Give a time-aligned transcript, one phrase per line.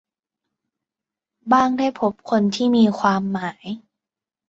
[1.51, 3.65] บ้างได้พบคนที่มีความหมาย